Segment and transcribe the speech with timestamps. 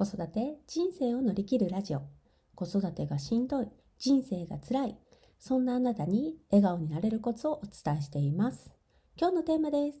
[0.00, 2.00] 子育て人生を乗り切るラジオ。
[2.54, 3.68] 子育てがしんどい
[3.98, 4.98] 人生が辛い。
[5.38, 8.70] そんなあなたに笑顔になれるコツをお伝えしています。
[9.14, 9.98] 今日のテーマです。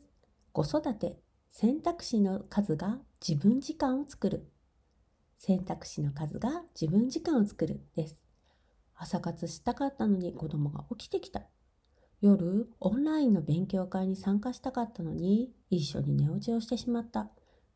[0.52, 1.18] 子育て
[1.50, 4.50] 選択肢の数が自分時間を作る。
[5.36, 8.16] 選択肢の数が自分時間を作るです。
[8.96, 11.42] 朝活したかったのに子供が起きてきた。
[12.22, 17.28] 夜オンラインの勉強会に参加したかったのに一緒に寝落ちをしてしまった。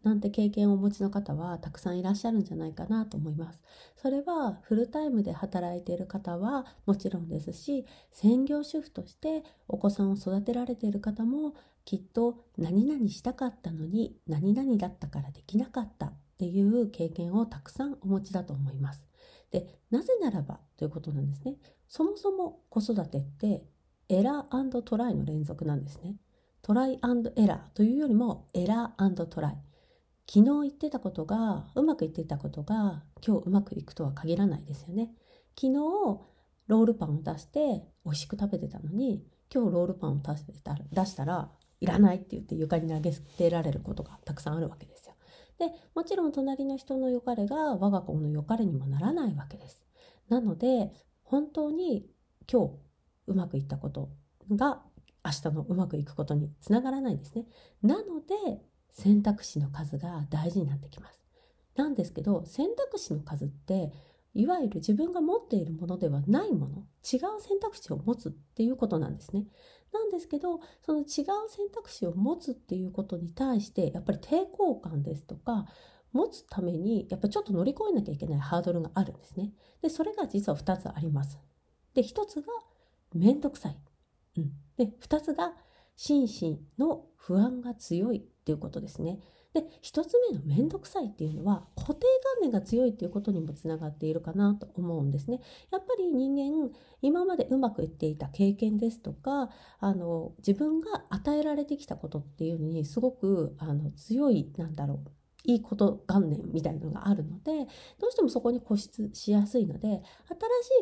[0.05, 3.60] なんて経験をお持ちの方はたくさんいらっしゃるんじゃないかなと思います。
[3.97, 19.07] それはフルタイムで働いている方はもちろんですし、専業主婦としてお子さんを育てられている方もきっと何々したかったのに何々だったからできなかったっていう経験をたくさんお持ちだと思います。
[19.51, 21.57] で、なぜならばということなんですね。
[21.88, 23.65] そもそも子育てって
[24.09, 26.16] エラートライの連続なんですね。
[26.60, 26.98] トライエ
[27.46, 29.59] ラーというよりもエラートライ。
[30.27, 35.10] 昨日言ってたことがうまくいってたことが今日うまくいくとは限らないですよね。
[35.59, 35.74] 昨日
[36.66, 39.23] ロールパンを出して美味しく食べてたのに
[39.54, 45.15] 今日ロールパンを出した出したらいらないって言って床に投げ捨てられることがたくさんあるわけですよ。
[45.59, 49.84] でもちろん隣の人の良かれが我が子の良かれにもならないわけです。
[50.29, 50.90] なので
[51.23, 52.06] 本当に
[52.51, 52.73] 今日
[53.27, 54.10] うまくいったこと
[54.51, 54.82] が
[55.24, 57.46] 明日のうまくいくことにつながらないんですね。
[57.82, 58.34] なので
[58.95, 61.20] 選択肢の数が大事になってきます。
[61.76, 63.92] なんですけど選択肢の数って
[64.32, 69.47] いわゆる自分が持っているものではないもの違う選択肢を持つっていうことなんですね。
[69.92, 75.66] なんですけどその違う選択肢を持つっていうことに対してやっぱり抵抗感ですとか
[76.12, 79.53] 持つためにやっぱちょっと乗り越えなきゃいけないハードルがあるんですね。
[79.82, 81.38] でそれが実は2つあります。
[81.94, 82.47] で1つが
[83.12, 83.78] 面倒くさい。
[84.37, 85.54] うん、で2つが
[85.97, 89.19] 心身の不安が強いっていうことですね。
[89.54, 92.00] で1つ目の面倒くさいっていうのは固定
[92.41, 95.41] 観念が強いっていうことにもつながっているかなと思うんですね。
[95.70, 105.10] やっぱり人間今までうまくいっていた経験ですとかあの自分が与えられてきたことっていうのにすごくあの強いなんだろう
[105.44, 107.53] いいこと元年みたいなのがあるので
[108.00, 110.03] どうしてもそこに固執しやすいので新しい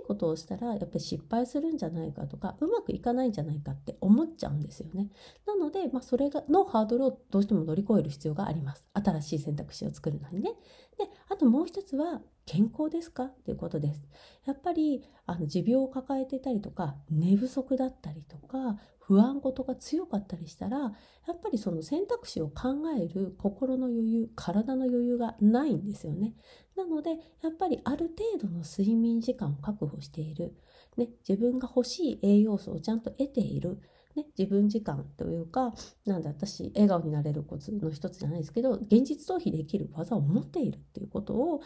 [0.07, 5.11] ことをしたらやっぱり失敗するんじゃないかとかうまくいかないんじゃないかって思っちゃうんですよね。
[5.47, 8.87] なので、まあ、それがのハードルをどうしても乗り越える必要があります。
[8.95, 10.53] 新しい選択肢を作るのにね。
[10.99, 14.09] であともう一つは健康ですかということです。
[14.45, 18.79] やっぱりあの持病を抱えてたりとか寝不足だったりとか
[19.13, 20.89] 不安事が強かったりしたらや
[21.35, 26.33] っぱりその選択肢を考える心の余裕体の余裕がないんですよね。
[26.79, 27.11] なので
[27.43, 30.55] やっぱりある程度の睡眠時間を確保している、
[30.97, 33.81] ね、自分が欲しい栄養素をちゃんと得ている。
[34.15, 35.73] ね、自分時間というか
[36.05, 41.63] なんだ私笑顔になれるコツの一つじゃないですけど現実逃避できる技を持っているっていうことを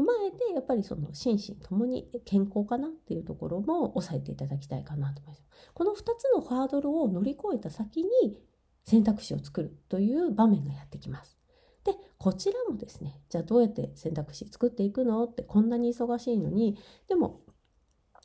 [0.00, 5.44] 踏まえてやっぱりその心身ともに健康かなっていうところも押さえていただきたいかなと思います。
[5.74, 8.08] この2つのハードルを乗り越えた先に
[8.84, 11.38] 選択肢を作るという場面がやってきます。
[11.84, 16.78] でこちらもですねじゃあどうやって選択肢作っていくのってこんなに忙しいのに
[17.08, 17.40] でも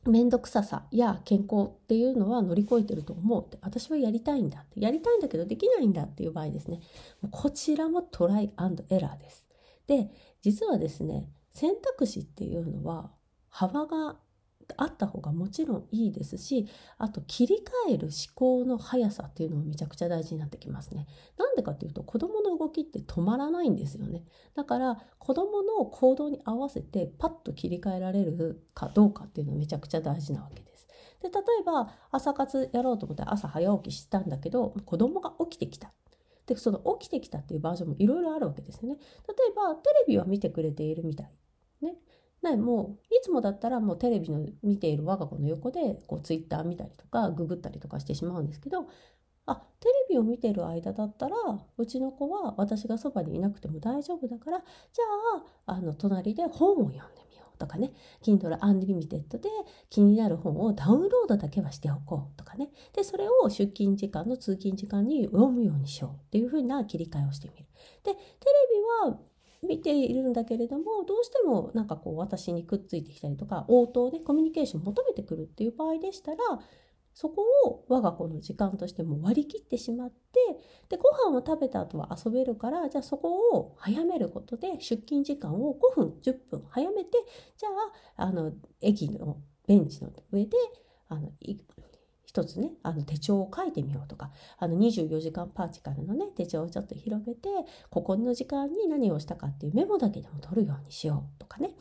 [0.05, 6.81] 面倒くささや健康っていうのは乗り越えてると思うって私はやりたいんだってやりたいんだけどできないんだっていう場合ですね
[7.31, 8.51] こちらもトライ
[8.89, 9.45] エラーです。
[9.87, 10.09] で
[10.41, 13.11] 実はですね選択肢っていうのは
[13.49, 14.17] 幅が
[14.77, 16.67] あった方がもちろんいいですし
[16.97, 21.07] あと切り替える思考の速さっていうのもめちゃくちゃ大事になってきますね。
[21.37, 24.25] なんでかっていうと子どもの動きって止まらないんですよね。
[24.53, 30.87] だから子どもの行動に合わせてパッと切り替えられるかどうかっていうのはめちゃくちゃ大事なわけです。
[31.21, 35.93] で例えば朝活やろうと思って朝早起きしたんだけど子どもが起きてきた。
[36.47, 38.97] でその起きてきたっていうバージョンもいろいろあるわけですよね。
[39.27, 41.31] 例えばテレビは見てくれているみたい。
[42.45, 48.87] ね、もういつもだったらもうテレビの見ている我が子の横でこうツイッター見たりとかググったりとかしてしまうんですけど
[49.47, 51.35] あテレビを見てる間だったら
[51.77, 57.91] うちの子は私がそばにいなくても大丈夫だからじゃああの隣で本を読んでみようとかね
[58.23, 59.49] Kindle Unlimited で
[59.89, 67.65] 気になる本をダウンロードだけはしておこうとかねでそれを出勤時間の通勤時間に読むようにしようっていう風な切り替えをしてみる。
[68.03, 68.19] でテレ
[69.07, 69.19] ビは
[69.75, 76.37] 見ているんだけれどもどうしてもなんかこう私にくっついてきたりとか応答でコミュニケーション求めてくるっていう場合でしたら
[77.13, 80.15] そこを我が子の時間としても割り切ってしまって
[80.89, 87.11] でご飯を食べた後は遊べるからじゃあそこを早めることで出勤時間を5分10分早めて
[87.57, 87.69] じゃ
[88.17, 88.51] ああの
[88.81, 89.37] 駅の
[89.67, 90.57] ベンチの上で
[91.07, 91.31] あの
[92.35, 94.29] 一つねあの手帳を書いてみようとか
[94.59, 97.47] あの24時間パーチカルのね手帳をちょっと広げて
[97.89, 101.71] ここの時間に何をしたかっていうメモだけでも取るようにしようとかね、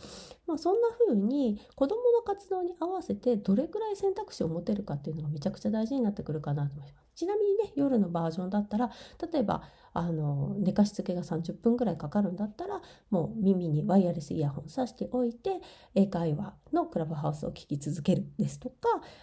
[0.47, 7.04] まあ、そんな風に子どもの活動に合わせてどれくらい選択肢を持てるかっていうのがめちゃくちゃ大事になってくるかなと思います。
[7.15, 8.91] ちなみにね夜のバージョンだったら
[9.33, 9.63] 例えば
[9.95, 12.81] あの寝かしつけが30分ぐらいかかるんだったら
[13.11, 15.61] もう耳にワイヤレスイヤホンさしておいて
[15.95, 18.75] 英会話のクラブハウスを聞き続けるですとか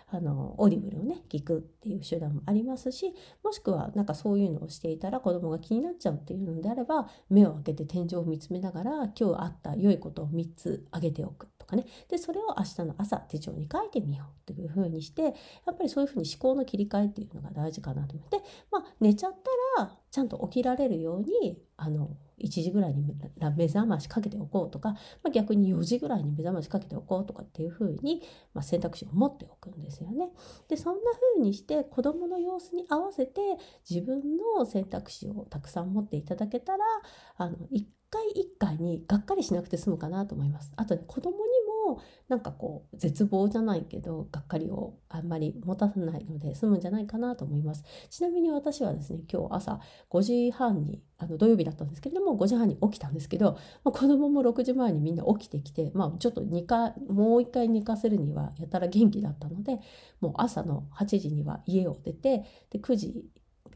[0.09, 11.85] あの Audible をね聞くっていう手段もありますしもしくはなんかそういうのをしていたら子供が気になっちゃうっていうのであれば目を開けて天井を見つめながら今日あった良いことを3つ挙げておくとかね。
[12.09, 15.29] でそれを明日の朝手帳に書いてみようっていう風にしてや
[15.71, 18.38] っぱりそういう風に思考の切り替えっていうのが大事かなと思って
[18.72, 19.31] まあ寝ちゃっ
[19.78, 23.04] たらちゃんと起きられるようにあの1時ぐらいに
[23.56, 24.98] 目覚ましかけておこうとか、ま
[25.28, 28.22] あ、逆に4時ぐらいに目覚ましかけておこうとかっていうふうに、
[28.54, 30.30] まあ、選択肢を持っておくんですよね。
[30.68, 33.42] でそんなふうにして子どもの様子に合わせて
[33.89, 34.22] 自分
[34.57, 36.84] の選択肢をたくさん持っていただけたら
[37.38, 40.72] あの1回1回にがっかりしなくて済むかなと思います。
[40.75, 41.38] あと、ね、子供
[42.29, 47.83] なんかこう絶望じゃないけどがっかりをあんまり持たせないので済むんじゃないかなと思います。
[48.09, 49.79] ちなみに私はですね今日朝
[50.09, 59.79] 5時半にあの土曜日だったんですけれども5時半に起きたんですけど、まあ、子供も6時前にみんな起きてきて、まあ、ちょっと2回もう1回寝かせるにはやたら元気だったので
[60.19, 63.25] もう朝の8時には家を出てで9時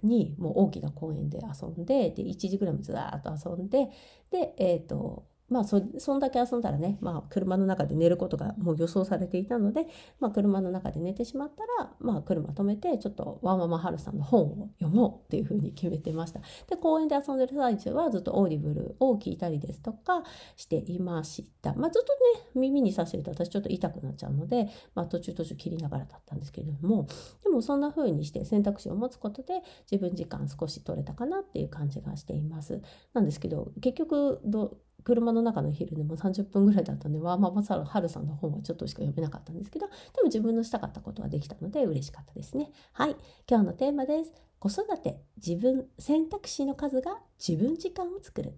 [0.03, 3.89] にもう大きな公園で遊んでで1時ぐらいもずーっと遊んで
[4.31, 9.88] でえっ、ー、とまあそ、そんだけ遊んだらね、まあ、車の中で寝ることがもう予想されていたので、
[10.19, 16.39] まあ、車の中で寝てしまったら、まあ、車止めて、ちょっとワンママハルさんの本を読もうっていうふうに決めてました。
[16.68, 20.24] で、公園で遊んでる最中はずっと Audible を聞いたりですとか
[20.56, 21.74] していました。
[21.75, 27.07] まあ、ずっとね、耳にさしてると私ちょっと痛くなっちゃうので、まあ、途中途中切りながらだったんですけれども、
[27.44, 32.81] でもそんな風にして選択肢を持つことで自分時間少し取れたかなっていう感じがしています。
[33.13, 42.72] なんですけど、結局ど、車の中の昼でも30分ぐらいだったんで、ワーママサルハルさんの本はちょっとしか読めなかったんですけど、でも自分のしたかったことはできたので嬉しかったですね。
[42.92, 43.16] はい。
[43.48, 44.34] 今日のテーマです。
[44.57, 48.57] 子育て、自分、選択肢の数が自分時間を作る。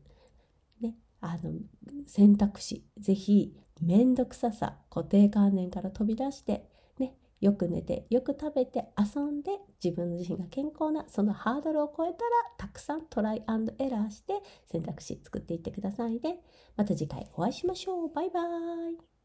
[0.79, 0.95] ね。
[1.19, 1.51] あの、
[2.05, 9.51] 選択肢、ぜひ、めんどくささ、固定観念から飛び出して、ねよく寝てよく食べて遊んで
[9.83, 12.19] 自分自身が健康なそのハードルを超えたら
[12.57, 14.33] たくさんトライアンドエラーして
[14.65, 16.39] 選択肢作っていってくださいね。
[16.75, 18.13] また次回お会いしましょう。
[18.13, 18.43] バイバー
[18.93, 19.16] イ。